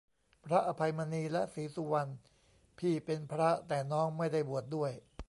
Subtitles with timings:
[0.45, 2.11] พระอภัยมณี และศรีสุวรรณ
[2.79, 4.91] พี่เป็นพระ แต่น้องไม่ได้บวชด้วย